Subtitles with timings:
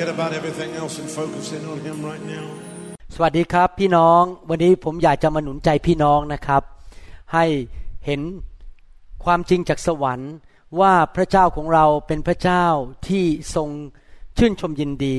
[0.00, 2.46] forget about everything else and focus in on Him right now.
[3.14, 6.62] สวัสดีครับพี่น้องวันนี้ผมอยากจะมาหนุนใจพี่น้องนะครับ
[7.34, 7.44] ให้
[8.06, 8.20] เห็น
[9.24, 10.32] ความจริงจากสวรรค์
[10.80, 12.64] ว่าพระเจ้าของเราเป็นพระเจ้า
[13.08, 13.68] ที่ทรง
[14.38, 15.16] ชื่นชมยินดี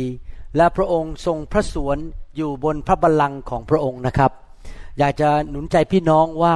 [0.58, 1.98] และพระองค์ทรงพระสวน
[2.36, 4.32] อยู่บนพระบัลลังก์ของพระองค์นะครับ
[4.98, 6.56] อยากจะหนุนใจพี่น้องว่า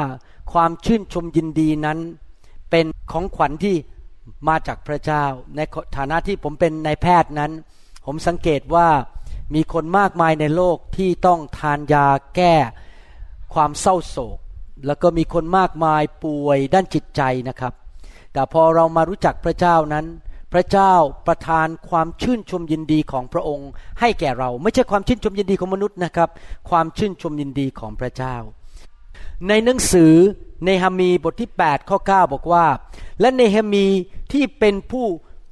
[0.54, 2.00] ความชื่นชมยินดีนั้น
[2.72, 3.76] เป็นของขวัญที่
[4.48, 5.24] มาจากพระเจ้า
[5.56, 5.60] ใน
[5.98, 7.54] ฐานะที่ผมเป็นนายแพทย์นั้น
[8.06, 8.90] ผมสังเกตว่า
[9.56, 12.56] มีคนมากมายในโลกที่ต้องทานยาแก้
[13.54, 14.38] ความเศร้าโศก
[14.86, 17.74] แล้วก็มีคนมากมายป่วยด้านจิตใจนะครับ
[18.34, 20.06] แต่พอเรามารู้จักพระเจ้านั้น
[20.54, 20.94] พระเจ้า
[21.28, 26.30] ประทานความชื่นชมยินดีของพระองค์ ให้แก่เราไม่ใช่ความชื่นชมยินดีของมนุษย์นะครับ
[26.70, 28.36] ความชื่นชมยินดีของพระเจ้า
[29.48, 30.14] ในหนังสือ
[30.64, 32.66] เนหามีบทที่ 8 ข้อ 9 บอกว่า
[33.20, 33.86] และเนหามี
[34.32, 35.06] ที่เป็นผู้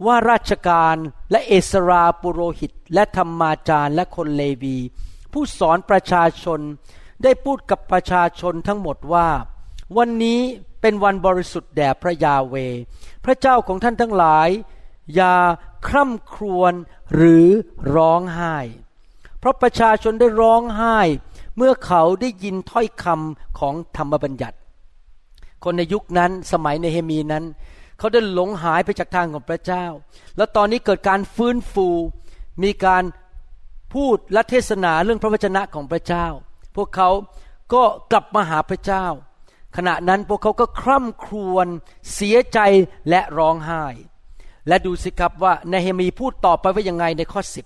[0.05, 0.95] ว่าราชการ
[1.31, 4.77] และเอสราปุโรหิต และธรรมาจารย์และคนเลวี
[5.31, 6.59] ผู้สอนประชาชน
[7.23, 9.27] ได้พูดกับประชาชนทั้งหมดว่า
[9.98, 10.39] วันนี้
[10.82, 12.55] เป็นวันบริสุทธิ์แด่พระยาเว
[13.26, 14.49] พระเจ้าของท่านทั้งหลาย
[15.15, 15.36] อย่า
[15.87, 16.73] คร่ำครวญ
[17.15, 17.48] หรือ
[17.95, 18.58] ร้องไห้
[19.39, 20.99] เพราะประชาชนได้ร้องไห้
[21.58, 24.58] เมื่อเขาได้ยินถ้อยคำของธรรมบัญญัติ
[25.64, 27.43] คนในยุคนั้นสมัยในเฮมีนั้น
[27.98, 29.86] เขาได้หลงหายไปจากทางของพระเจ้า
[30.37, 31.87] แล้วตอนนี้เกิดการฟื้นฟู
[32.64, 33.04] มีการ
[33.93, 36.27] พูดและเทศนาเรื่องพระวจนะของพระเจ้า
[36.76, 37.09] พวกเขา
[37.73, 39.05] ก็กลับมาหาพระเจ้า
[39.77, 41.67] ขณะนั้นพวกเขาก็คร่ำครวญ
[42.14, 42.59] เสียใจ
[43.09, 43.86] และร้องไห้
[44.67, 47.65] และดูสิครับว่าในเฮมีพูดต่อไปว่ายังไงในข้อสิบ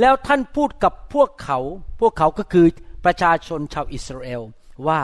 [0.00, 1.58] แล้วท่านพูดกับพวกเขา
[2.00, 2.66] พวกเขาก็คือ
[3.04, 4.42] ประชาชนชาวอิสราเอล
[4.86, 5.00] ว่า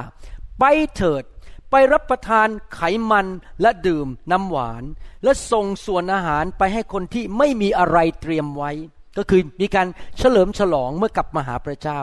[0.59, 0.65] ไป
[0.97, 1.23] เถิด
[1.79, 3.27] ไปรับประทานไขมัน
[3.61, 4.83] และดื่มน้ำหวาน
[5.25, 8.71] และส่งส่วนอาหารไปให้คนที่ไม่มีอะไรเตรียมไว้
[9.19, 9.87] ก็คือมีการ
[10.19, 12.01] เฉลิมฉลองเมื่อกลับมาหาพระเจ้า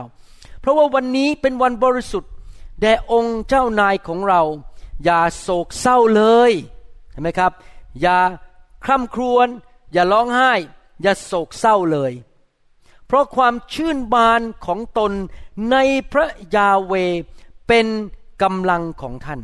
[0.59, 2.31] เพราะว่าวันนี้เป็นวันบริสุทธิ์
[2.81, 4.41] แด่องค์เจ้านายของเรา
[5.03, 6.51] อย่าโศกเศร้าเลย
[7.11, 7.51] เห็นไหมครับ
[8.01, 8.19] อย่า
[8.85, 9.47] คร่ำครวญ
[9.93, 10.51] อย่าร้องไห้
[11.01, 12.11] อย่าโศกเศร้าเลย
[13.07, 15.11] เพราะความชื่นบานของตน
[15.71, 15.75] ใน
[16.11, 16.93] พระยาเว
[17.67, 17.87] เป็น
[18.41, 19.41] กำลังของท่าน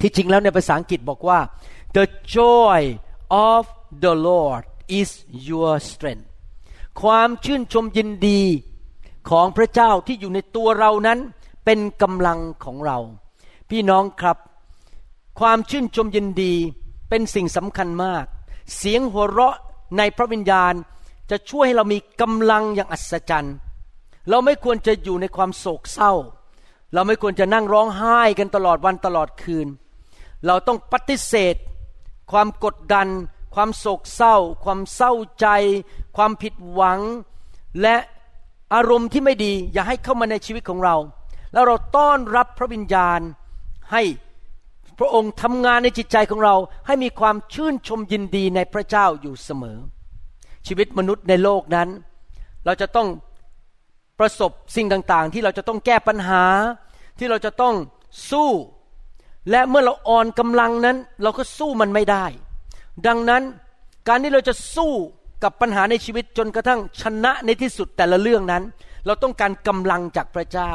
[0.00, 1.38] ที่จริงแล้วในภาษาอังกฤษบอกว่า
[1.96, 2.04] the
[2.36, 2.80] joy
[3.50, 3.62] of
[4.04, 4.62] the Lord
[5.00, 5.10] is
[5.48, 6.26] your strength
[7.02, 8.40] ความชื่นชมยินดี
[9.30, 11.18] ของพระเจ้าที่อยู่ในตัวเรานั้น
[11.64, 12.98] เป็นกำลังของเรา
[13.70, 14.38] พี่น้องครับ
[15.40, 16.52] ความชื่นชมยินดี
[17.08, 18.24] เป็นสิ่งสำคัญมาก
[18.76, 19.56] เสียงหัวเราะ
[19.98, 20.74] ในพระวิญญาณ
[21.30, 23.54] จะช่วยให้เรามีกำลังอย่างอัศจรรย์
[24.28, 26.12] เราไม่ควรจะอยู่ในความโศกเศร้า
[26.94, 29.68] เราไม่ควรจะนั่งร้องไห้กันตลอดวันตลอดคืน
[30.46, 31.54] เราต้องปฏิเสธ
[32.32, 33.08] ความกดดัน
[33.54, 35.46] ความโศกเศร้า ความเศร้าใจ
[36.16, 37.00] ความผิดหวัง
[37.82, 37.96] และ
[38.74, 40.96] อารมณ์ที่ไม่ดีอย่าให้เข้ามาในชีวิตของเรา
[41.52, 43.20] แล้วเราต้อนรับพระวิญญาณ
[43.92, 44.02] ให้
[44.98, 46.54] พระองค์ทำงานในจิตใจของเรา
[46.86, 49.78] ให้มีความชื่นชมยินดีในพระเจ้าอยู่เสมอ
[50.66, 51.88] ชีวิตมนุษย์ในโลกนั้น
[52.64, 53.08] เราจะต้อง
[54.18, 56.44] ประสบสิ่งต่างๆ ที่เราจะต้องแก้ปัญหา
[57.18, 57.74] ที่เราจะต้อง
[58.30, 58.50] สู้
[59.50, 62.24] และเมื่อเราอ่อนกำลังนั้น เราก็สู้มันไม่ได้
[63.06, 63.42] ดังนั้น
[64.08, 64.92] การที่เราจะสู้
[65.42, 68.62] กับปัญหาในชีวิตจนกระทั่งชนะในที่สุดแต่ละเรื่องนั้น
[69.06, 70.72] เราต้องการกำลังจากพระเจ้า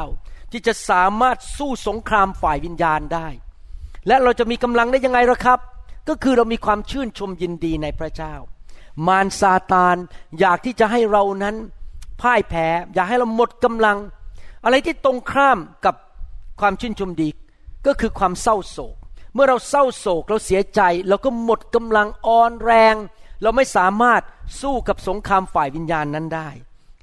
[0.52, 3.28] ที่จะสามารถสู้สงครามฝ่ายวิญญาณได้
[4.08, 5.60] และเราจะมีกำลังได้ยังไงล่ะครับ
[6.08, 8.34] ก็คือเรามีความชื่นชมยินดีในพระเจ้า
[9.06, 9.96] มารซาตาน
[10.40, 11.56] อยากที่จะให้เรานั้น
[12.20, 13.98] พ่ายแพ้ อยากให้เราหมดกำลัง
[14.64, 15.94] อะไรที่ตรงข้ามกับ
[16.60, 17.28] ความชื่นชมดี
[17.86, 18.96] ก็คือความเศร้าโศก
[19.34, 22.94] เมื่อเราเศร้าโศกเราเสียใจ เราก็หมดกำลังอ่อนแรง
[23.42, 24.22] เราไม่สามารถ
[24.60, 26.48] สู้กับสงครามฝ่ายวิญญาณนั้นได้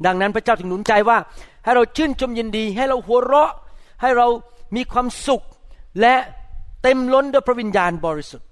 [0.06, 1.18] ดังนั้นพระเจ้าถึงหนุนใจว่า
[1.64, 3.52] ให้เราชื่นชมยินดี ให้เราหัวเราะ
[4.02, 4.28] ให้เรา
[4.76, 5.44] มีความสุข
[6.02, 6.16] และ
[6.84, 8.48] เต็มล้นด้วยพระวิญญาณบริสุทธิ์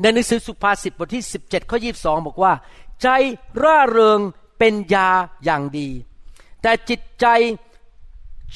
[0.00, 2.52] ในหนังสือสุภาษิตบทที่ 17ข้อ22 บอกว่า
[3.02, 3.08] ใจ
[3.62, 4.20] ร่าเริง
[4.58, 5.08] เป็นยา
[5.44, 5.88] อย่างดี
[6.62, 7.26] แต่จิตใจ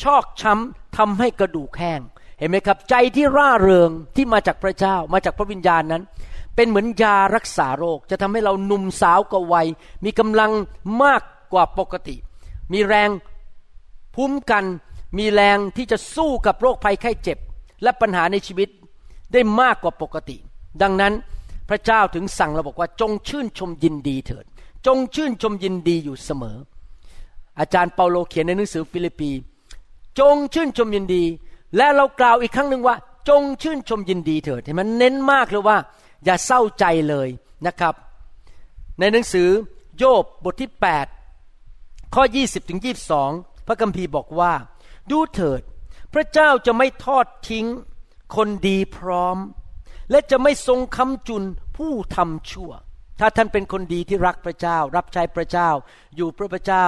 [0.03, 2.01] ชอกช้ำทำให้กระดูกแห้ง
[2.39, 6.03] เห็นไหมครับ ใจที่ร่าเริงที่มาจากพระเจ้ามาจากพระวิญญาณนั้น
[6.55, 9.67] เป็นเหมือนยารักษาโรค จะทำให้เราหนุ่มสาวกว่าวัย
[10.05, 10.51] มีกำลัง
[11.03, 12.17] มากกว่าปกติ
[12.73, 13.11] มีแรง
[14.15, 14.65] ภูมิกัน
[15.19, 17.39] มีแรงที่จะสู้กับโรคภัยไข้เจ็บ
[17.83, 18.69] และปัญหาในชีวิต
[19.33, 20.37] ได้มากกว่าปกติ
[20.83, 21.13] ดังนั้น
[21.69, 24.45] พระเจ้าถึงสั่งเราบอกว่าจงชื่นชมยินดีเถิด
[24.87, 26.57] จงชื่นชมยินดีอยู่เสมอ
[27.59, 29.31] อาจารย์เปาโลเขียนในหนังสือฟิลิปปี
[30.19, 31.25] จงชื่นชมยินดี
[31.77, 32.97] และเรากล่าวอีกครั้งหนึ่งว่า
[33.29, 35.79] จงชื่นชมยินดีเถิดเห็นมันเน้นมากเลยว่า
[36.25, 37.29] อย่าเศร้าใจเลย
[37.67, 37.95] นะครับ
[38.99, 39.49] ในหนังสือ
[39.99, 40.71] โยบบทที่
[41.45, 42.81] 8 ข้อ 20ถึง
[43.23, 44.53] 22 พระคัมภีร์บอกว่า
[45.11, 45.61] ดูเถิด
[46.15, 47.67] พระเจ้าจะไม่ทอดทิ้ง
[48.37, 49.37] คนดีพร้อม
[50.11, 51.45] และจะไม่ทรงคำจุน
[51.77, 52.71] ผู้ทำชั่ว
[53.21, 55.71] ถ้าท่านเป็นคนดีที่รักพระเจ้า รับใช้พระเจ้า
[56.17, 56.87] อยู่พระพระเจ้า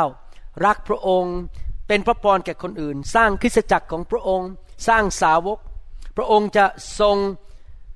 [0.66, 1.36] รักพระองค์
[1.88, 4.50] เป็นพระพรแก่คนอื่น สร้างคริสตจักรของพระองค์
[4.88, 5.58] สร้างสาวก
[6.16, 6.64] พระองค์จะ
[7.00, 7.16] ทรง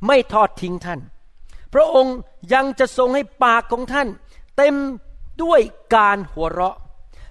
[0.07, 1.01] ไม่ทอดทิ้งท่าน
[1.75, 2.17] พระองค์
[2.55, 4.09] ยังจะทรงให้ปากของท่าน
[4.57, 4.75] เต็ม
[5.43, 5.61] ด้วย
[5.95, 6.77] การหัวเราะ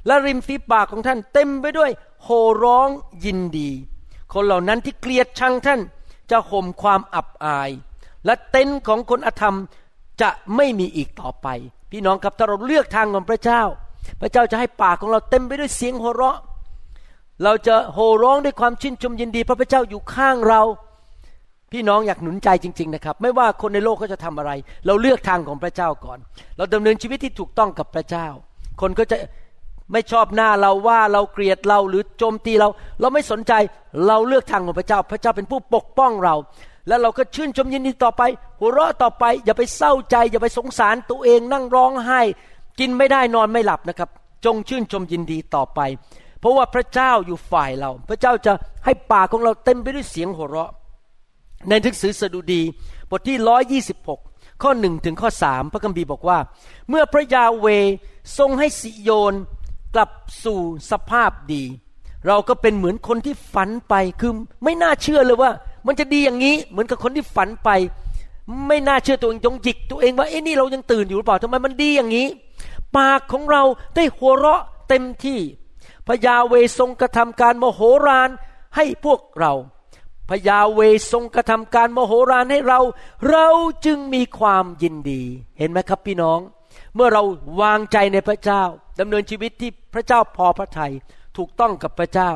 [0.06, 1.92] และริมฝีปากของท่าน เต็มไปด้วย
[2.24, 2.90] โห่ร้อง
[3.26, 3.70] ยินดี
[4.34, 5.82] คนเหล่านั้นที่เกลียดชังท่าน
[6.32, 7.70] จะห่มความอับอาย
[8.26, 9.58] และเต็นของคนอธรรม
[10.22, 11.48] จะไม่มีอีกต่อไป
[11.92, 13.62] พี่น้องครับถ้าเราเลือกทางของพระเจ้า
[14.22, 16.38] พระเจ้าจะให้ปากของเราเต็มไปด้วยเสียงหัวเราะ
[17.44, 20.62] เราจะโห่ร้องด้วยความชื่นชมยินดี พระพเจ้าอยู่ข้างเรา
[21.72, 24.52] พี่น้องอยากหนุนใจจริง ๆ นะครับ ไม่ว่าคนในโลกเขาจะทำอะไร
[24.86, 26.20] เราเลือกทางของพระเจ้าก่อน
[26.58, 28.28] เราดำเนินชีวิตที่ถูกต้องกับพระเจ้า
[28.82, 29.18] คนก็จะ
[29.92, 32.68] ไม่ชอบหน้าเราว่าเราเกลียดเราหรือโจมตีเรา
[33.02, 33.54] เราไม่สนใจ
[34.08, 36.36] เราเลือกทางของพระเจ้า พระเจ้าเป็นผู้ปกป้องเรา
[36.88, 38.22] แล้วเราก็ชื่นชมยินดีต่อไป
[38.60, 42.22] หัวเราะต่อไป อย่าไปเศร้าใจ อย่าไปสงสารตัวเองนั่งร้องไห้
[42.80, 44.10] กินไม่ได้นอนไม่หลับนะครับ
[44.46, 45.80] จงชื่นชมยินดีต่อไป
[46.44, 48.54] เพราะว่าพระเจ้าอยู่ฝ่ายเรา พระเจ้าจะ
[48.86, 50.72] ให้ปากของเราเต็มไปด้วยเสียงหัวเราะ
[51.70, 52.62] ในหนังสือสดุดี
[53.10, 54.20] บทที่ร้อยยี่สิบหก
[54.62, 56.38] ข้อหนึ่งถึงข้อสามพระคัมภีร์บอกว่า
[56.90, 57.68] เมื่อพระยาเว
[58.38, 59.34] ทรงให้สิโยน
[59.96, 60.12] กลับ
[60.44, 60.60] สู่
[60.92, 61.64] สภาพดี
[62.28, 64.32] เราก็เป็นเหมือนคนที่ฝันไปคือ
[64.64, 65.52] ไม่น่าเชื่อเลยว่า
[65.88, 67.70] มันจะดีอย่างนี้เหมือนกับคนที่ฝันไป
[68.68, 72.28] ไม่น่าเชื่อตัวเองจงจิกตัวเองว่าเอ้นี่เรายังตื่นอยู่หรือเปล่าทำไมมันดีอย่างนี้
[72.98, 73.64] ปากของเรา
[73.96, 75.40] ได้หัวเราะเต็มที่
[76.08, 78.30] พระยาเวทรงกระทำการโมโหราน
[78.76, 79.54] ให้พวกเรา
[80.30, 80.80] พระยาเว
[81.12, 82.80] ทรงกระทำการโมโหรานให้เรา
[83.30, 83.48] เรา
[83.86, 85.22] จึงมีความยินดี
[85.58, 86.40] เห็นไหมครับพี่น้อง
[86.96, 87.24] เมื่อเรา
[87.62, 88.64] วางใจในพระเจ้า
[89.00, 90.94] ดำเนินชีวิตที่พระเจ้าพอพระทยัย
[91.38, 92.32] ถูกต้องกับพระเจ้า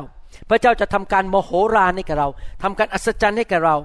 [0.50, 2.28] พระเจ้าจะทำการโมโหรานให้กับเรา
[2.62, 3.76] ทำการอัศจรรย์ให้กับเรา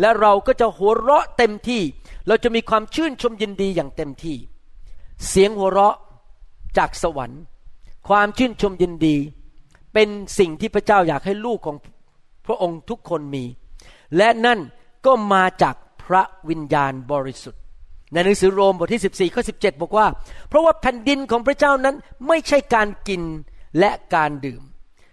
[0.00, 1.82] และเราก็จะหัวเราะเต็มที่
[2.26, 4.36] เราจะมีความชื่นชมยินดีอย่างเต็มที่
[5.28, 5.96] เสียงหัวเราะ
[6.78, 7.42] จากสวรรค์
[8.08, 9.16] ความชื่นชมยินดี
[9.94, 10.08] เป็น
[10.38, 11.76] สิ่งที่พระเจ้าอยากให้ลูกของ
[12.46, 13.44] พระองค์ทุกคนมี
[14.16, 14.58] และนั่น
[15.06, 15.74] ก็มาจาก
[16.04, 17.60] พระวิญญาณบริสุทธิ์
[18.12, 20.06] ในหนังสือโรมบทที่ 14ข้อ17 บอกว่า
[20.48, 21.96] เพราะว่าแผ่นดินของพระเจ้านั้น
[22.28, 23.22] ไม่ใช่การกิน
[23.78, 24.62] และการดื่ม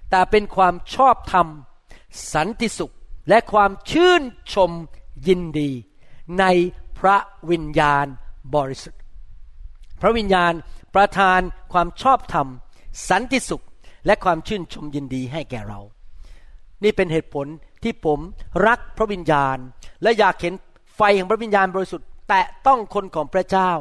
[0.09, 1.47] แต่เป็นความชอบธรรม
[2.33, 2.93] สันติสุข
[3.29, 4.21] และความชื่น
[4.53, 4.71] ชม
[5.27, 5.69] ยินดี
[6.39, 6.45] ใน
[6.99, 7.17] พระ
[7.51, 8.05] วิญญาณ
[8.55, 8.99] บริสุทธิ์
[10.01, 10.53] พระวิญญาณ
[10.95, 11.39] ประทาน
[11.73, 12.47] ความชอบธรรม
[13.09, 13.63] สันติสุข
[14.05, 15.79] และความชื่นชมยินดีให้แก่เรา
[16.83, 17.47] นี่เป็นเหตุผล
[17.83, 18.19] ที่ผม
[18.67, 19.57] รักพระวิญญาณ
[20.03, 20.53] และอยากเห็น
[20.95, 23.71] ไฟแห่งพระวิญญาณบริสุทธิ์ แตะต้องคนของพระเจ้า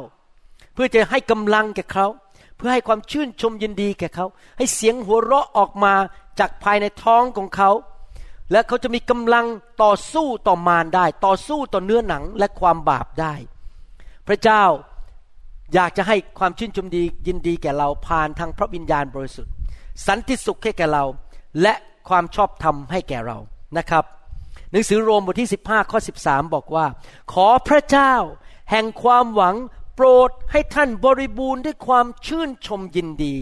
[0.73, 2.07] เพื่อจะให้กำลังแก่เขา
[2.57, 4.25] เพื่อให้ความชื่นชมยินดีแก่เขา
[4.57, 5.93] ให้เสียงหัวเราะออกมา
[6.39, 7.71] จากภายในท้องของเขา
[8.51, 9.45] และเขาจะมีกำลัง
[9.83, 13.33] ต่อสู้ต่อมารได้ ต่อสู้ต่อเนื้อหนังและความบาปได้
[14.27, 14.63] พระเจ้า
[15.73, 19.51] อยากจะให้ความชื่นชมดียินดีแก่เราผ่านทางพระวิญญาณบริสุทธิ์
[20.07, 21.03] สันติสุขให้แก่เรา
[21.61, 21.73] และ
[22.09, 23.37] ความชอบธรรมให้แก่เรา
[23.77, 24.03] นะครับ
[24.71, 26.85] หนังสือโรมบทที่ 15 ข้อ 13 บอกว่า
[27.33, 28.13] ขอพระเจ้า
[28.71, 29.55] แห่งความหวัง
[29.95, 33.35] โปรดให้ท่านบริบูรณ์ด้วยความชื่นชมยินดี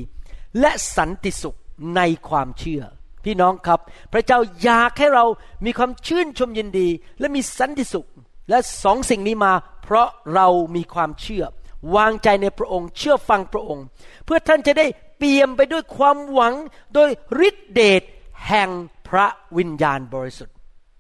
[0.60, 1.58] และสันติสุข
[1.96, 2.84] ในความเชื่อ
[3.26, 3.80] พี่น้องครับ
[4.14, 5.26] พระเจ้าอยากให้เรา
[5.66, 6.88] มีความชื่นชมยินดี
[7.20, 8.08] และมีสันติสุข
[8.50, 11.44] และสองสิ่งนี้มา เพราะเรามีความเชื่อ
[11.96, 13.86] วางใจในพระองค์ เชื่อฟังพระองค์
[14.26, 14.86] เพื่อท่านจะได้
[15.18, 16.54] เปี่ยมไปด้วยความหวัง
[16.94, 17.10] โดย
[17.48, 18.02] ฤทธิเดช
[18.48, 18.70] แห่ง
[19.08, 20.56] พระวิญญาณบริสุทธิ์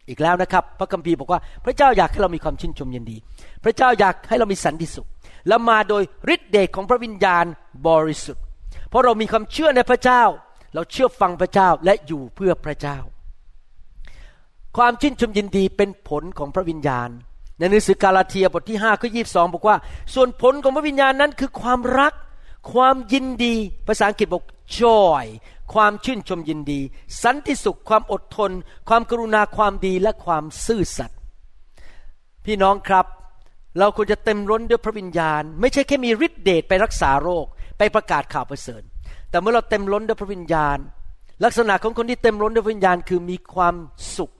[0.09, 3.17] อีกแล้วนะครับ พระคัมภีร์บอกว่าพระเจ้าอยากให้เรามีความชื่นชมยินดี
[3.63, 5.07] พระเจ้าอยากให้เรามีสันติสุข
[5.47, 7.45] และมาโดยฤทธิเดชของพระวิญญาณ
[7.87, 8.43] บริสุทธิ์
[8.89, 10.23] เพราะเรามีความเชื่อในพระเจ้า
[10.73, 12.97] เราเชื่อฟังพระเจ้าและอยู่เพื่อพระเจ้า
[14.77, 17.09] ความชื่นชมยินดีเป็นผลของพระวิญญาณ
[17.61, 19.21] ในหนังสือกาลาเทียบทที่5ข้อยี
[19.53, 19.75] บอกว่า
[20.13, 22.13] ส่วนผลของพระวิญญาณนั้นคือความรัก
[22.73, 23.55] ความยินดี
[23.87, 24.43] ภาษาอังกฤษบอก
[24.79, 25.25] joy
[25.73, 26.79] ความชื่นชมยินดี
[27.23, 28.51] สันติสุข ความอดทน
[28.89, 31.17] ความกรุณาความดีและความซื่อสัตย์
[32.45, 33.05] พี่น้องครับ
[33.79, 37.45] เราควรจะเต็มล้นด้วยพระวิญญาณ ไม่ใช่แค่มีฤทธิเดชไปรักษาโรค
[37.77, 38.81] ไปประกาศข่าวประเสริฐ
[39.29, 40.77] แต่เมื่อเราเต็มล้นด้วยพระวิญญาณ
[41.43, 43.75] ลักษณะของคนที่เต็มล้นด้วยวิญญาณคือมีความ
[44.17, 44.33] สุข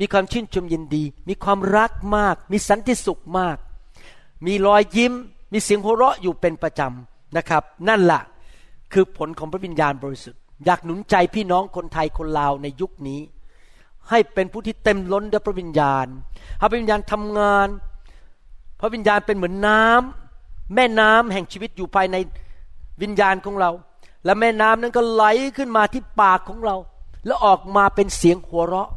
[0.00, 3.56] มีความชื่นชมยินดี มีความรักมาก มีสันติสุขมาก
[4.46, 5.12] มีรอยยิ้ม
[5.52, 8.22] มีเสียงหัวเราะอยู่เป็นประจำนะครับ นั่นแหละ
[8.92, 13.20] คือผลของพระวิญญาณบริสุทธิ์อยากหนุนใจพี่น้องคนไทยคนลาวในยุคนี้
[14.10, 16.06] ให้เป็นผู้ที่เต็มล้นด้วยพระวิญญาณ
[16.60, 17.68] พระวิญญาณทำงาน
[18.80, 22.16] พระวิญญาณเป็นเหมือนน้ำแม่น้ำแห่งชีวิตอยู่ภายใน
[23.02, 23.70] วิญญาณของเรา
[24.24, 25.24] และแม่น้ำนั้นก็ไหล
[25.56, 26.76] ขึ้นมาที่ปากของเรา
[27.26, 28.90] แล้วออกมาเป็นเสียงหัวเราะ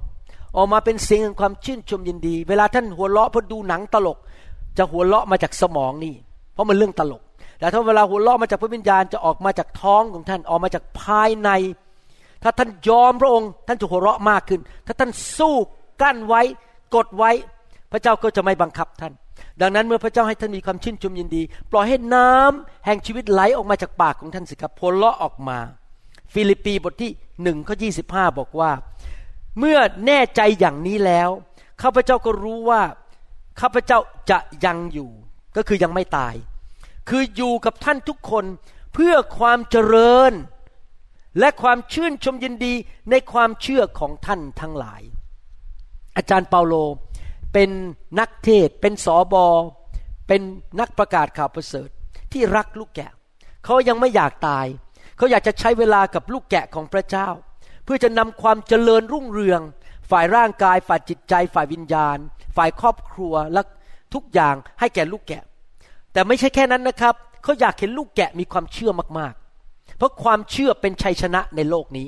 [0.58, 4.18] ออกมาเป็นเสียงแห่งความชื่นชมยินดี เวลาท่านหัวเราะเพราะดูหนังตลก
[4.78, 6.14] จะหัวเราะมาจากสมองนี่
[6.54, 7.22] เพราะมันเรื่องตลก
[7.60, 11.50] แต่ถ้าเวลาหัวเราะมาจากพระวิญญาณจะออกมาจากท้องของท่านออกมาจากภายใน
[12.44, 15.56] ถ้าท่านยอมพระองค์ ท่านจะหัวเราะมากขึ้น ถ้าท่านสู้
[16.02, 16.42] กั้นไว้
[16.96, 17.32] กดไว้
[17.92, 19.14] พระเจ้าก็จะไม่บังคับท่าน
[19.62, 21.42] ดังนั้นเมื่อพระเจ้าให้ท่านมีความชื่นชมยินดี
[21.72, 25.58] ปล่อยให้น้ำแห่งชีวิตไหลออกมาจากปากของท่านสิครับหัวเราะออกมา
[26.34, 27.12] ฟิลิปปีบทที่
[27.44, 27.90] หนึ่งข้อยี
[28.40, 28.72] บอกว่า
[29.60, 29.78] เมื่อ
[30.08, 31.30] แน่ใจอย่างนี้แล้ว
[31.82, 32.82] ข้าพเจ้าก็รู้ว่า
[33.62, 35.12] ข้าพเจ้าจะยังอยู่
[35.56, 36.36] ก็คือยังไม่ตาย
[37.10, 38.46] คืออยู่กับท่านทุกคน
[38.94, 40.34] เพื่อความเจริญ
[41.40, 42.74] และความชื่นชมยินดี
[43.10, 45.02] ในความเชื่อของท่านทั้งหลาย
[46.16, 46.74] อาจารย์เปาโล
[47.54, 47.70] เป็น
[48.20, 49.46] นักเทศเป็นสอบอ
[50.28, 50.42] เป็น
[50.80, 51.90] นักประกาศข่าวประเสริฐ
[52.32, 53.12] ที่รักลูกแกะ
[53.66, 54.66] เขายังไม่อยากตาย
[55.18, 57.28] เขาอยากจะใช้เวลากับลูกแกะของพระเจ้า
[57.84, 59.62] เพื่อจะนำความเจริญรุ่งเรือง
[60.12, 62.18] ฝ่ายร่างกาย ฝ่ายจิตใจ ฝ่ายวิญญาณ
[62.58, 63.62] ฝ่ายครอบครัวและ
[64.14, 65.44] ทุกอย่างให้แก่ลูกแกะ
[66.14, 72.08] แต่ไม่ใช่แค่นั้นนะครับเขาอยากเห็นลูกแกะมีความเชื่อมากๆ เพราะความเชื่อเป็นชัยชนะในโลกนี้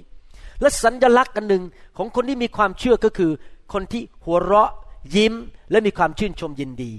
[0.62, 1.64] และสัญลักษณ์อันหนึ่ง
[1.98, 3.32] ของคนที่มีความเชื่อก็คือ
[3.74, 4.72] คนที่หัวเราะ
[5.16, 5.34] ยิ้ม
[5.72, 6.92] และมีความชื่นชมยินดี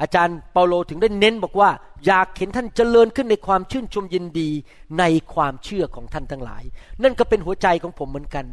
[0.00, 1.70] อาจารย์เปาโลถึงได้เน้นบอกว่า
[2.06, 4.50] อยากเห็นท่านเจริญขึ้นในความชื่นชมยินดี
[4.98, 5.04] ใน
[5.34, 6.62] ความเชื่อของท่านทั้งหลาย
[7.02, 8.44] นั่นก็เป็นหัวใจของผมเหมือนกัน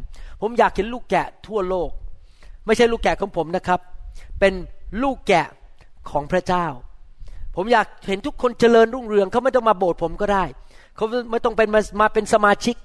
[0.41, 1.89] ผมอยากเห็นลูกแกะทั่วโลก
[2.65, 3.79] ไม่ใช่ลูกแกะของผมนะครับ
[4.39, 4.53] เป็น
[5.03, 5.47] ลูกแกะ
[6.09, 6.65] ของพระเจ้า
[7.55, 10.43] ผมอยากเห็นทุกคนเจริญรุ่งเรืองเขาไม่ต้องมาโบสถ์ผมก็ได้
[10.95, 12.75] เขาไม่ต้องเป็นมามาเป็นสมาชิก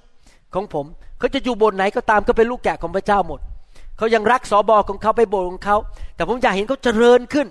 [0.55, 0.85] ของผม
[1.19, 3.39] เขาจะอยู่โบสถ์ไหนก็ตามก็เป็นลูกแกะของพระเจ้าหมด
[3.97, 5.77] เขายังรักสอบอของเขาไปโบสถ์ของเขา
[6.15, 7.47] แต่ผมอยากเห็นเขาเจริญขึ้น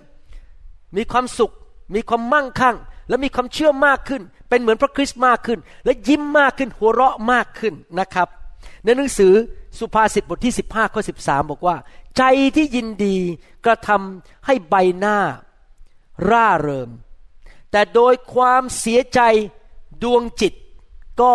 [0.97, 1.53] มีความสุข
[1.95, 2.77] มีความมั่งคั่ง
[3.09, 8.29] และมีความเชื่อมากขึ้น เป็นเหมือนพระคริสต์มากขึ้น และยิ้มมากขึ้น หัวเราะมากขึ้นนะครับ
[8.85, 9.33] ในหนังสือ
[9.79, 11.77] สุภาษิตบทที่ 15ข้อ13 บอกว่า
[12.17, 12.23] ใจ
[12.57, 13.17] ที่ยินดี
[13.65, 15.19] กระทำให้ใบหน้า
[16.31, 16.89] ร่าเริง
[17.71, 19.21] แต่โดยความเสียใจ
[20.03, 20.55] ดวงจิต
[21.21, 21.35] ก็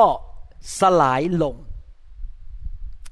[0.79, 1.55] สลายลง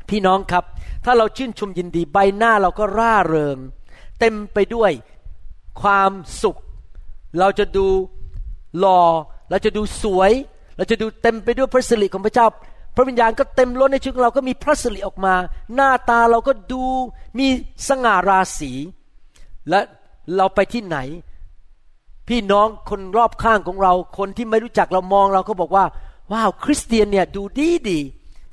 [0.10, 0.64] พี่น้องครับ
[1.06, 3.58] ถ้าเราชื่นชมยินดีใบหน้าเราก็ร่าเริง
[4.20, 4.92] เต็มไปด้วย
[5.82, 6.12] ความ
[6.44, 6.58] สุข
[7.39, 7.88] เราจะดู
[8.79, 9.01] หล่อ
[9.50, 10.32] เราจะดูสวย
[10.77, 12.48] เราจะดูเต็มไปด้วยพระสิริของพระเจ้า
[12.96, 15.36] พระวิญญาณก็เต็มล้นในชีวิตเราก็มีพระสิริออกมา
[15.75, 16.84] หน้าตาเราก็ดู
[17.39, 17.48] มี
[17.88, 18.72] สง่าราศี
[19.70, 19.79] และ
[20.36, 20.98] เราไปที่ไหน
[22.27, 25.86] พี่น้องคนรอบข้างของเรา คนที่ไม่รู้จักเรามองเราก็บอกว่า
[26.32, 28.00] ว้าวคริสเตียนเนี่ยดูดีดี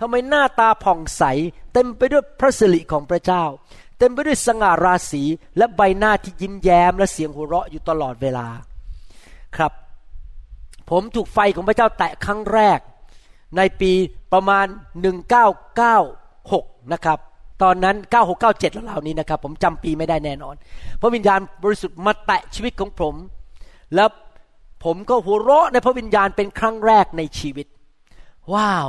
[0.00, 1.22] ทำไมหน้าตาผ่องใส
[1.72, 3.44] เต็มไปด้วยพระสิริของพระเจ้า
[4.02, 5.22] ต็มไปด้วยสง่าราศี
[5.56, 8.46] และใบหน้าที่ยิ้มแย้มและเสียงหัวเราะอยู่ตลอดเวลา
[9.56, 9.72] ครับ
[10.90, 12.78] ผมถูกไฟของพระเจ้าแตะครั้งแรก
[13.56, 13.92] ในปี
[14.32, 14.66] ประมาณ
[15.98, 17.18] 1996 นะครับ
[17.62, 17.96] ตอนนั้น
[18.34, 20.54] 9697แล้วเหล่านี้นะครับ ผมจำปีไม่ได้แน่นอน
[21.00, 23.14] พระวิญญาณบริสุทธิ์มาแตะชีวิตของผม
[23.94, 24.08] แล้ว
[24.84, 27.66] ผมก็หัวเราะในพระวิญญาณเป็นครั้งแรกในชีวิต
[28.52, 28.88] ว้าว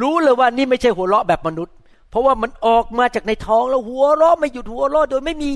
[0.00, 1.76] รู้เลยว่านี่ไม่ใช่หัวเราะแบบมนุษย์
[2.10, 5.50] เพราะว่ามันออกมาจากในท้องแล้วหัวเราะไม่หยุดหัวเราะโดยไม่มี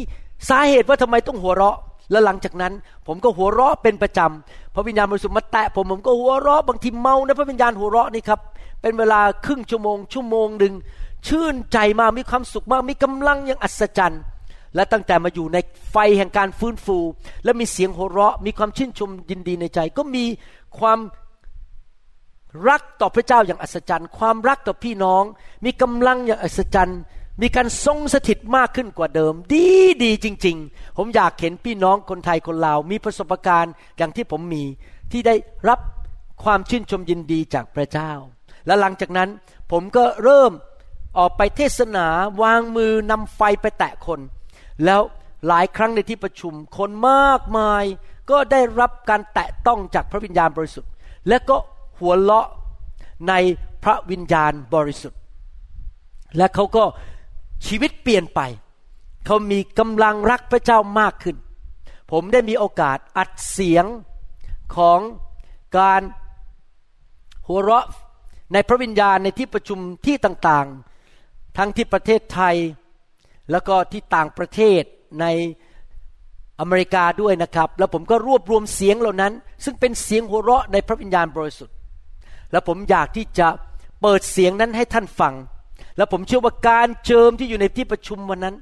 [0.49, 1.79] สาเหตุว่าทำไมต้องหัวเราะ
[2.11, 2.73] แล้วหลังจากนั้น
[3.07, 8.41] ผมก็หัวเราะเป็นประจำพระวิญญาณบริสุทธิ์มาแตะผมผมก็หัวเราะบางทีเมาในพระวิญญาณหัวเราะนี่ครับ
[8.83, 10.75] เป็นเวลาครึ่งชั่วโมง ชั่วโมงหนึ่ง
[11.29, 14.23] ชื่นใจมากมีความสุขมากมีกำลังอย่างอัศจรรย์
[14.75, 15.59] และตั้งแต่มาอยู่ใน
[15.91, 16.99] ไฟแห่งการฟื้นฟู
[17.45, 20.25] และมีเสียงโห่เราะ มีความชื่นชมยินดีในใจ ก็มี
[20.79, 20.99] ความ
[22.69, 25.23] รักต่อพระเจ้าอย่างอัศจรรย์ ความรักต่อพี่น้อง
[25.65, 27.01] มีกำลังอย่างอัศจรรย์
[27.43, 29.69] มีการทรงสถิตมากขึ้นกว่าเดิม ดี
[30.05, 34.65] ดีจริง ๆ ผมอยากเห็นพี่น้องคนไทยคนลาว มีประสบการณ์อย่างที่ผมมี
[35.13, 35.35] ที่ได้
[35.69, 35.81] รับ
[36.45, 38.11] ความชื่นชมยินดีจากพระเจ้า
[38.67, 39.29] และหลังจากนั้น
[39.73, 40.53] ผมก็เริ่ม
[41.19, 42.07] ออกไปเทศนา
[42.43, 44.21] วางมือนำไฟไปแตะคน
[44.85, 45.01] แล้ว
[45.49, 47.85] หลายครั้งในที่ประชุมคนมากมาย
[48.31, 50.91] ก็ได้รับการแตะต้องจากพระวิญญาณบริสุทธิ์
[51.29, 51.57] และก็
[52.01, 52.49] หัวเราะ
[53.29, 53.33] ใน
[53.85, 55.21] พระวิญญาณบริสุทธิ์
[56.37, 56.85] และเขาก็
[57.67, 58.41] ชีวิตเปลี่ยนไป
[59.27, 61.37] เขามีกำลังรักพระเจ้ามากขึ้น
[62.11, 63.85] ผมได้มีโอกาสอัดเสียง
[64.77, 65.01] ของ
[65.79, 66.03] การ
[67.47, 67.87] หัวเราะ
[68.53, 72.57] ในพระวิญญาณในที่ประชุมที่ต่างๆ ทั้งที่ประเทศไทย
[73.51, 74.83] แล้วก็ที่ต่างประเทศ
[75.21, 75.27] ใน
[76.61, 79.33] อเมริกาด้วยนะครับ แล้วผมก็รวบรวมเสียงเหล่านั้น
[79.65, 81.74] ซึ่งเป็นเสียงหัวเราะในพระวิญญาณบริสุทธิ์
[82.53, 83.49] แล้วผมอยากที่จะ
[84.03, 85.35] เปิดเสียงนั้นให้ท่านฟัง
[85.97, 88.57] แล้วผมเชื่อว่าการเจิมที่อยู่ในที่ประชุมวันนั้น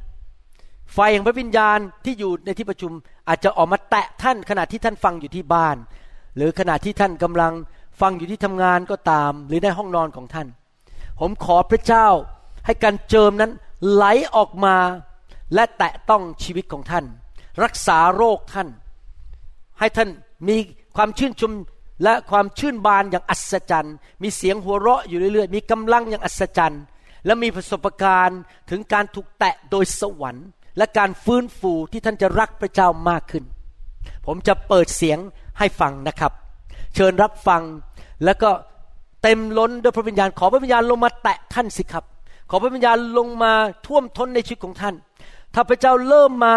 [0.93, 2.93] ไฟแห่งพระวิญญาณที่อยู่ในที่ประชุม
[3.29, 5.77] อาจจะออกมาแตะท่านขณะที่ท่านฟังอยู่ที่บ้าน
[6.37, 7.53] หรือขณะที่ท่านกำลัง
[8.01, 10.49] ฟังอยู่ที่ทำงานก็ตาม หรือในห้องนอนของท่าน
[11.21, 12.09] ผมขอพระเจ้า
[12.67, 13.53] ให้การเจิมนั้น
[13.93, 14.05] ไหล
[14.37, 14.77] ออกมา
[15.55, 17.05] และแตะต้องชีวิตของท่าน
[17.63, 18.69] รักษาโรคท่าน
[19.79, 20.09] ให้ท่าน
[20.49, 20.57] มี
[20.97, 21.53] ความชื่นชม
[22.03, 26.83] และความชื่นบานอย่างอัศจรรย์ มีเสียงหัวเราะอยู่เรื่อยๆ มีกำลังอย่างอัศจรรย์
[27.27, 30.47] และมีประสบการณ์ถึงการถูกแตะโดยสวรรค์
[30.79, 33.45] และการฟื้นฟูที่ท่านจะรักพระเจ้ามากขึ้น
[34.27, 35.19] ผมจะเปิดเสียง
[35.59, 36.33] ให้ฟังนะครับ
[36.95, 37.63] เชิญรับฟัง
[38.25, 38.51] แล้วก็
[39.23, 42.05] เต็มล้นด้วยพระวิญญาณ ขอพระวิญญาณลงมาแตะท่านสิครับ
[42.51, 43.53] ขอพระวิญญาณลงมา
[43.87, 44.95] ท่วมท้นในชีวิตของท่าน
[45.55, 46.55] ถ้าพระเจ้าเริ่มมา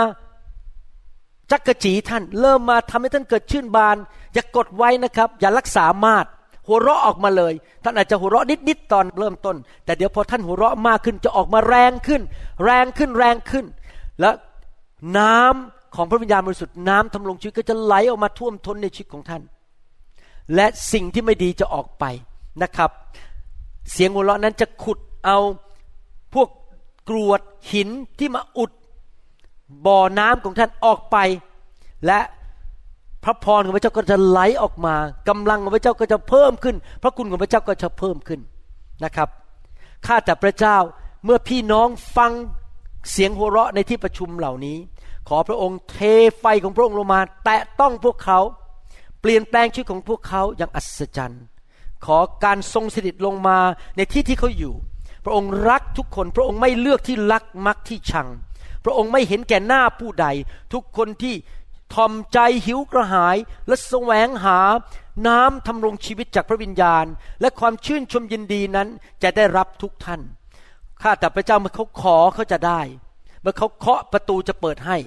[1.51, 3.97] จักกะจีท่าน เริ่มมาทำให้ท่านเกิดชื่นบาน
[4.35, 6.25] อย่ากดไว้นะครับ อย่ารักษามาด
[6.67, 12.21] หัวเราะออกมาเลย ท่านอาจจะหัวเราะนิดๆตอนเริ่มต้น แต่เดี๋ยวพอท่านหัวเราะมากขึ้นจะออกมาแรงขึ้น
[12.63, 13.65] แรงขึ้นแรงขึ้น
[14.19, 14.31] และ
[15.17, 19.41] น้ำของพระวิญญาณบริสุทธิ์น้ำทำลงชีวิตก็จะไหลออกมาท่วมท้นในชีวิตของท่าน
[20.55, 22.05] และสิ่งที่ไม่ดีจะออกไป
[22.63, 22.91] นะครับ
[23.91, 25.37] เสียงหัวเราะนั้นจะขุดเอา
[26.33, 26.49] พวก
[27.09, 28.71] กรวดหินที่มาอุด
[29.85, 31.17] บ่อน้ำของท่านออกไป
[32.05, 32.19] และ
[33.25, 34.95] พระพรของพระเจ้าก็จะไหลออกมา
[35.29, 38.39] กำลังของพระเจ้าก็จะเพิ่มขึ้น พระคุณของพระเจ้าก็จะเพิ่มขึ้น
[39.03, 39.29] นะครับ
[40.05, 40.77] ข้าแต่พระเจ้า
[41.25, 42.31] เมื่อพี่น้องฟัง
[43.11, 44.77] เสียงหัวเราะในที่ประชุมเหล่านี้
[45.29, 45.97] ขอพระองค์เท
[46.39, 48.39] ไฟของพระองค์ลงมา แตะต้องพวกเขา
[49.21, 51.43] เปลี่ยนแปลงชีวิตของพวกเขาอย่างอัศจรรย์
[52.05, 53.57] ขอการทรงสถิตลงมา
[53.97, 54.73] ในที่ที่เขาอยู่
[55.25, 58.27] พระองค์รักทุกคน พระองค์ไม่เลือกที่รักมักที่ชัง
[58.85, 60.27] พระองค์ไม่เห็นแก่หน้าผู้ใด
[60.73, 61.35] ทุกคนที่
[61.93, 64.59] ทอมใจหิวกระหาย และแสวงหา
[65.27, 67.05] น้ำทำรงชีวิตจากพระวิญญาณ
[67.41, 68.87] และความชื่นชมยินดีนั้น
[69.23, 70.21] จะได้รับทุกท่าน
[71.01, 72.81] ข้าแต่พระเจ้าเมื่อเขาขอเขาจะได้
[73.41, 74.97] เมื่อเขาเคาะประตูจะเปิดให้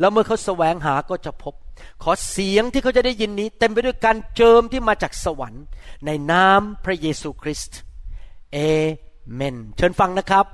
[0.00, 1.54] แล้วเมื่อเขาแสวงหาก็จะพบ
[2.02, 5.64] ขอเสียงที่เขาจะได้ยินนี้ เต็มไปด้วยการเจิมที่มาจากสวรรค์
[6.06, 7.78] ในนามพระเยซูคริสต์
[8.52, 8.58] เอ
[9.34, 10.46] เมน เชิญฟังนะครับ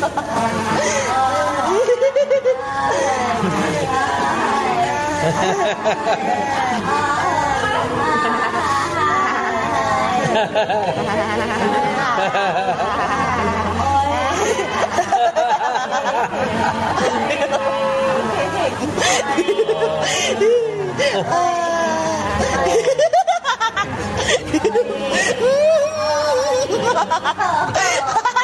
[0.00, 0.38] Hahaha.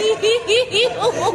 [0.00, 1.30] 嘿嘿嘿嘿我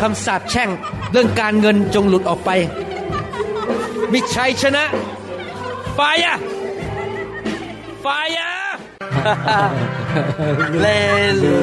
[0.00, 0.68] คำสาปแช่ง
[1.12, 2.50] เรื่องการเงินจงหลุดออกไป
[4.12, 4.84] มีชัยชนะ
[5.96, 6.34] ฟายา
[8.04, 8.50] ฟายา
[10.80, 10.86] เล
[11.42, 11.56] ลู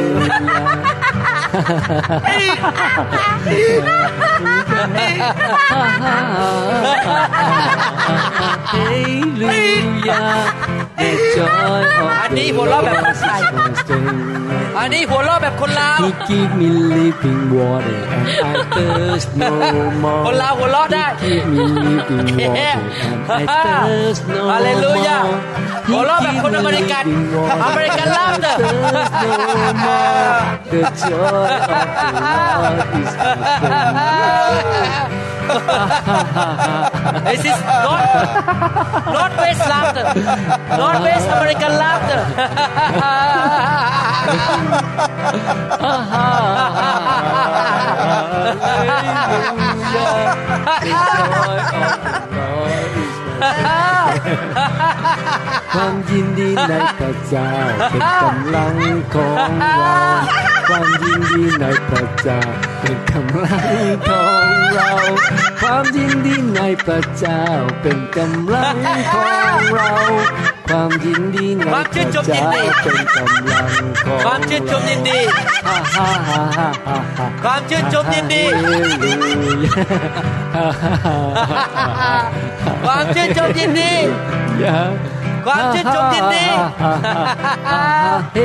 [12.22, 13.42] อันนี้หัวเราะแบบคนไทย
[14.80, 19.52] อันนี้หัวเราะแบบคนลาว He give me living water and I thirst no
[20.26, 20.36] คน more.
[20.42, 25.36] ลาวหัวเราะได้ Give me living water and I thirst no ฮาเลลูยา more.
[25.90, 27.06] หัวเราะแบบคนอเมริกัน
[27.66, 29.34] อเมริกันลาวเด้อ Thirst no
[29.86, 30.40] more.
[30.72, 31.52] The joy
[36.90, 38.34] of the Lord is my strength.
[38.46, 40.04] This is not not West laughter
[40.78, 42.22] not West American laughter
[49.06, 50.36] Hallelujah.
[50.82, 53.95] The joy of the Lord is my strength.
[55.74, 57.52] ความยินดีในพระเจ้า
[57.92, 58.76] เป็นกำลัง
[59.14, 59.76] ของเรา
[60.68, 62.40] ความยินดีในพระเจ้า
[62.82, 63.68] เป็นกำลัง
[64.08, 64.92] ของเรา
[65.62, 67.44] ความยินดีในพระเจ้า
[67.82, 68.78] เป็นกำลัง
[69.14, 69.92] ของเรา
[70.68, 71.70] ความยินดีใน
[72.04, 72.50] พระเจ้า
[72.84, 73.70] เป็นกำลัง
[74.06, 75.20] ของความชื่นชมยินดี
[75.68, 78.44] ฮ่าฮ่าฮ่าฮ่าฮ่าฮ่าความชื่นชมยินดี
[82.86, 83.94] ความชื่นชมยินดี
[85.46, 86.46] ความชื่นชมยินดี
[88.36, 88.40] เฮ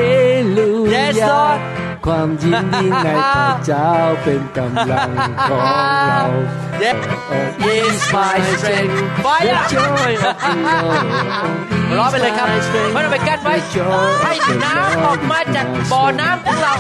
[0.56, 1.61] ลู Yes ยา Lord
[2.06, 3.92] ความยินดีในพระเจ้า
[4.24, 5.11] เป็นกำลัง
[5.50, 5.61] ของ
[6.09, 6.22] เรา
[6.83, 6.96] Yes
[7.74, 11.04] is my strength The fire joy of the Lord
[11.98, 12.46] ร้องไปเลยครับ
[12.92, 13.54] ไม่ต้องไปกั้นไว้
[14.24, 14.33] ให้
[14.64, 16.72] น้ำออกมาจากบ่อน้ำของเรา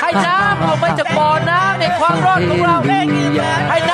[0.00, 2.76] ให้น้ำออกมาจากบ่อน้ำในความรอดของเรา
[3.70, 3.93] ให้น้